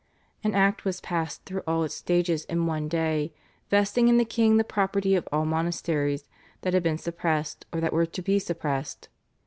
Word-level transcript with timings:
An 0.43 0.55
Act 0.55 0.83
was 0.83 0.99
passed 0.99 1.45
through 1.45 1.61
all 1.67 1.83
its 1.83 1.93
stages 1.93 2.43
in 2.45 2.65
one 2.65 2.87
day 2.87 3.31
vesting 3.69 4.07
in 4.07 4.17
the 4.17 4.25
king 4.25 4.57
the 4.57 4.63
property 4.63 5.13
of 5.13 5.29
all 5.31 5.45
monasteries 5.45 6.27
that 6.61 6.73
had 6.73 6.81
been 6.81 6.97
suppressed 6.97 7.67
or 7.71 7.79
that 7.79 7.93
were 7.93 8.07
to 8.07 8.21
be 8.23 8.39
suppressed. 8.39 9.09